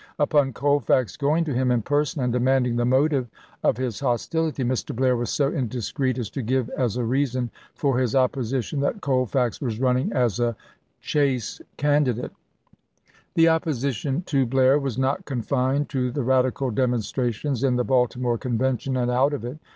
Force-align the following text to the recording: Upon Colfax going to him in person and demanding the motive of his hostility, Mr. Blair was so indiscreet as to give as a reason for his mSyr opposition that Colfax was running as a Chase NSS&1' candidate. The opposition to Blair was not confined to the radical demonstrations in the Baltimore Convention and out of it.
Upon 0.17 0.51
Colfax 0.51 1.15
going 1.15 1.43
to 1.45 1.53
him 1.53 1.69
in 1.69 1.83
person 1.83 2.23
and 2.23 2.33
demanding 2.33 2.75
the 2.75 2.85
motive 2.85 3.27
of 3.61 3.77
his 3.77 3.99
hostility, 3.99 4.63
Mr. 4.63 4.95
Blair 4.95 5.15
was 5.15 5.29
so 5.29 5.51
indiscreet 5.51 6.17
as 6.17 6.27
to 6.31 6.41
give 6.41 6.71
as 6.71 6.97
a 6.97 7.03
reason 7.03 7.51
for 7.75 7.99
his 7.99 8.15
mSyr 8.15 8.23
opposition 8.23 8.79
that 8.79 9.01
Colfax 9.01 9.61
was 9.61 9.79
running 9.79 10.11
as 10.11 10.39
a 10.39 10.55
Chase 11.01 11.59
NSS&1' 11.59 11.77
candidate. 11.77 12.31
The 13.35 13.49
opposition 13.49 14.23
to 14.23 14.47
Blair 14.47 14.79
was 14.79 14.97
not 14.97 15.25
confined 15.25 15.87
to 15.89 16.09
the 16.09 16.23
radical 16.23 16.71
demonstrations 16.71 17.63
in 17.63 17.75
the 17.75 17.83
Baltimore 17.83 18.39
Convention 18.39 18.97
and 18.97 19.11
out 19.11 19.33
of 19.33 19.45
it. 19.45 19.59